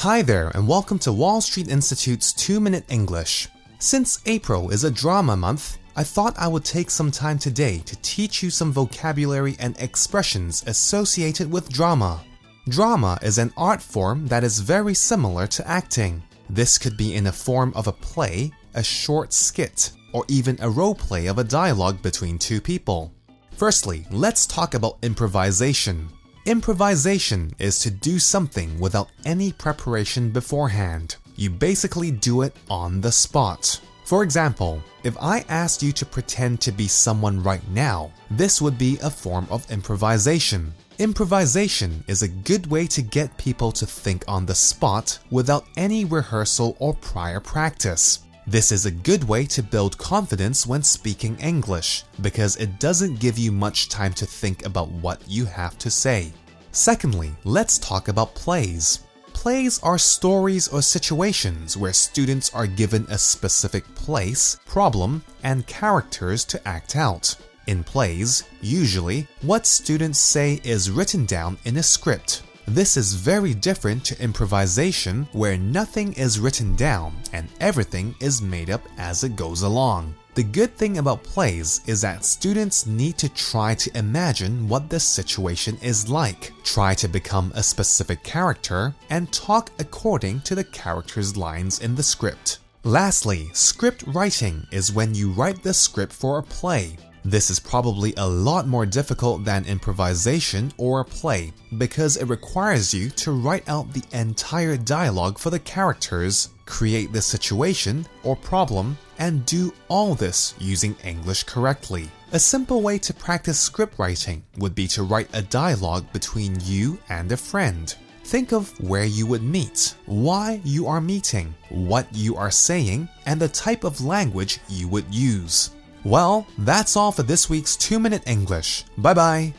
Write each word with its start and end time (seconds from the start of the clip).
Hi 0.00 0.22
there, 0.22 0.48
and 0.54 0.66
welcome 0.66 0.98
to 1.00 1.12
Wall 1.12 1.42
Street 1.42 1.68
Institute's 1.68 2.32
2 2.32 2.58
Minute 2.58 2.86
English. 2.88 3.48
Since 3.80 4.22
April 4.24 4.70
is 4.70 4.84
a 4.84 4.90
drama 4.90 5.36
month, 5.36 5.76
I 5.94 6.04
thought 6.04 6.38
I 6.38 6.48
would 6.48 6.64
take 6.64 6.88
some 6.88 7.10
time 7.10 7.38
today 7.38 7.82
to 7.84 8.00
teach 8.00 8.42
you 8.42 8.48
some 8.48 8.72
vocabulary 8.72 9.56
and 9.58 9.78
expressions 9.78 10.64
associated 10.66 11.52
with 11.52 11.68
drama. 11.68 12.24
Drama 12.70 13.18
is 13.20 13.36
an 13.36 13.52
art 13.58 13.82
form 13.82 14.26
that 14.28 14.42
is 14.42 14.60
very 14.60 14.94
similar 14.94 15.46
to 15.48 15.68
acting. 15.68 16.22
This 16.48 16.78
could 16.78 16.96
be 16.96 17.14
in 17.14 17.24
the 17.24 17.32
form 17.32 17.70
of 17.76 17.86
a 17.86 17.92
play, 17.92 18.52
a 18.72 18.82
short 18.82 19.34
skit, 19.34 19.92
or 20.14 20.24
even 20.28 20.56
a 20.62 20.70
role 20.70 20.94
play 20.94 21.26
of 21.26 21.36
a 21.36 21.44
dialogue 21.44 22.00
between 22.00 22.38
two 22.38 22.62
people. 22.62 23.12
Firstly, 23.54 24.06
let's 24.10 24.46
talk 24.46 24.72
about 24.72 24.96
improvisation. 25.02 26.08
Improvisation 26.46 27.52
is 27.58 27.78
to 27.80 27.90
do 27.90 28.18
something 28.18 28.80
without 28.80 29.10
any 29.26 29.52
preparation 29.52 30.30
beforehand. 30.30 31.16
You 31.36 31.50
basically 31.50 32.10
do 32.10 32.40
it 32.40 32.56
on 32.70 33.02
the 33.02 33.12
spot. 33.12 33.78
For 34.06 34.22
example, 34.22 34.82
if 35.04 35.16
I 35.20 35.44
asked 35.50 35.82
you 35.82 35.92
to 35.92 36.06
pretend 36.06 36.62
to 36.62 36.72
be 36.72 36.88
someone 36.88 37.42
right 37.42 37.66
now, 37.68 38.10
this 38.30 38.60
would 38.62 38.78
be 38.78 38.98
a 39.02 39.10
form 39.10 39.46
of 39.50 39.70
improvisation. 39.70 40.72
Improvisation 40.98 42.02
is 42.08 42.22
a 42.22 42.28
good 42.28 42.66
way 42.68 42.86
to 42.86 43.02
get 43.02 43.36
people 43.36 43.70
to 43.72 43.84
think 43.84 44.24
on 44.26 44.46
the 44.46 44.54
spot 44.54 45.18
without 45.30 45.66
any 45.76 46.06
rehearsal 46.06 46.74
or 46.78 46.94
prior 46.94 47.40
practice. 47.40 48.20
This 48.50 48.72
is 48.72 48.84
a 48.84 48.90
good 48.90 49.22
way 49.22 49.46
to 49.46 49.62
build 49.62 49.96
confidence 49.96 50.66
when 50.66 50.82
speaking 50.82 51.38
English 51.38 52.02
because 52.20 52.56
it 52.56 52.80
doesn't 52.80 53.20
give 53.20 53.38
you 53.38 53.52
much 53.52 53.88
time 53.88 54.12
to 54.14 54.26
think 54.26 54.66
about 54.66 54.90
what 54.90 55.20
you 55.28 55.44
have 55.44 55.78
to 55.78 55.88
say. 55.88 56.32
Secondly, 56.72 57.30
let's 57.44 57.78
talk 57.78 58.08
about 58.08 58.34
plays. 58.34 59.04
Plays 59.32 59.78
are 59.84 59.98
stories 59.98 60.66
or 60.66 60.82
situations 60.82 61.76
where 61.76 61.92
students 61.92 62.52
are 62.52 62.66
given 62.66 63.06
a 63.08 63.18
specific 63.18 63.84
place, 63.94 64.58
problem, 64.66 65.22
and 65.44 65.64
characters 65.68 66.44
to 66.46 66.60
act 66.66 66.96
out. 66.96 67.32
In 67.68 67.84
plays, 67.84 68.42
usually, 68.60 69.28
what 69.42 69.64
students 69.64 70.18
say 70.18 70.60
is 70.64 70.90
written 70.90 71.24
down 71.24 71.56
in 71.66 71.76
a 71.76 71.84
script. 71.84 72.42
This 72.66 72.96
is 72.96 73.14
very 73.14 73.54
different 73.54 74.04
to 74.04 74.22
improvisation, 74.22 75.26
where 75.32 75.56
nothing 75.56 76.12
is 76.12 76.38
written 76.38 76.76
down 76.76 77.14
and 77.32 77.48
everything 77.60 78.14
is 78.20 78.42
made 78.42 78.70
up 78.70 78.82
as 78.98 79.24
it 79.24 79.36
goes 79.36 79.62
along. 79.62 80.14
The 80.34 80.44
good 80.44 80.76
thing 80.76 80.98
about 80.98 81.24
plays 81.24 81.80
is 81.86 82.02
that 82.02 82.24
students 82.24 82.86
need 82.86 83.18
to 83.18 83.28
try 83.28 83.74
to 83.74 83.98
imagine 83.98 84.68
what 84.68 84.88
the 84.88 85.00
situation 85.00 85.76
is 85.82 86.08
like, 86.08 86.52
try 86.62 86.94
to 86.94 87.08
become 87.08 87.50
a 87.54 87.62
specific 87.62 88.22
character, 88.22 88.94
and 89.10 89.32
talk 89.32 89.72
according 89.80 90.42
to 90.42 90.54
the 90.54 90.64
character's 90.64 91.36
lines 91.36 91.80
in 91.80 91.96
the 91.96 92.02
script. 92.02 92.58
Lastly, 92.84 93.50
script 93.52 94.04
writing 94.06 94.66
is 94.70 94.92
when 94.92 95.14
you 95.14 95.32
write 95.32 95.62
the 95.62 95.74
script 95.74 96.12
for 96.12 96.38
a 96.38 96.42
play. 96.42 96.96
This 97.24 97.50
is 97.50 97.60
probably 97.60 98.14
a 98.16 98.26
lot 98.26 98.66
more 98.66 98.86
difficult 98.86 99.44
than 99.44 99.66
improvisation 99.66 100.72
or 100.78 101.04
play 101.04 101.52
because 101.76 102.16
it 102.16 102.28
requires 102.28 102.94
you 102.94 103.10
to 103.10 103.32
write 103.32 103.68
out 103.68 103.92
the 103.92 104.02
entire 104.12 104.76
dialogue 104.76 105.38
for 105.38 105.50
the 105.50 105.58
characters, 105.58 106.48
create 106.64 107.12
the 107.12 107.20
situation 107.20 108.06
or 108.24 108.36
problem, 108.36 108.96
and 109.18 109.44
do 109.44 109.72
all 109.88 110.14
this 110.14 110.54
using 110.58 110.96
English 111.04 111.44
correctly. 111.44 112.08
A 112.32 112.38
simple 112.38 112.80
way 112.80 112.96
to 112.98 113.12
practice 113.12 113.60
script 113.60 113.98
writing 113.98 114.42
would 114.56 114.74
be 114.74 114.88
to 114.88 115.02
write 115.02 115.28
a 115.34 115.42
dialogue 115.42 116.10
between 116.12 116.56
you 116.62 116.98
and 117.10 117.30
a 117.30 117.36
friend. 117.36 117.94
Think 118.24 118.52
of 118.52 118.70
where 118.80 119.04
you 119.04 119.26
would 119.26 119.42
meet, 119.42 119.94
why 120.06 120.60
you 120.64 120.86
are 120.86 121.00
meeting, 121.00 121.54
what 121.68 122.06
you 122.14 122.36
are 122.36 122.50
saying, 122.50 123.08
and 123.26 123.40
the 123.40 123.48
type 123.48 123.84
of 123.84 124.04
language 124.04 124.60
you 124.68 124.86
would 124.88 125.12
use. 125.12 125.70
Well, 126.04 126.46
that's 126.58 126.96
all 126.96 127.12
for 127.12 127.22
this 127.22 127.50
week's 127.50 127.76
2 127.76 127.98
Minute 127.98 128.22
English. 128.26 128.84
Bye 128.96 129.14
bye. 129.14 129.54